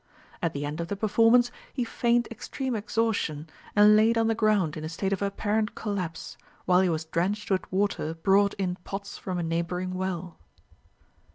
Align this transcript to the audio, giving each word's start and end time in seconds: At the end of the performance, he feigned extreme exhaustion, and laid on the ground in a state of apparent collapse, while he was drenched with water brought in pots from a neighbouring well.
At 0.41 0.53
the 0.53 0.65
end 0.65 0.81
of 0.81 0.87
the 0.87 0.95
performance, 0.95 1.51
he 1.73 1.83
feigned 1.83 2.27
extreme 2.31 2.75
exhaustion, 2.75 3.47
and 3.75 3.95
laid 3.95 4.17
on 4.17 4.25
the 4.25 4.33
ground 4.33 4.75
in 4.75 4.83
a 4.83 4.89
state 4.89 5.13
of 5.13 5.21
apparent 5.21 5.75
collapse, 5.75 6.37
while 6.65 6.81
he 6.81 6.89
was 6.89 7.05
drenched 7.05 7.51
with 7.51 7.71
water 7.71 8.15
brought 8.15 8.55
in 8.55 8.77
pots 8.77 9.19
from 9.19 9.37
a 9.37 9.43
neighbouring 9.43 9.93
well. 9.93 10.39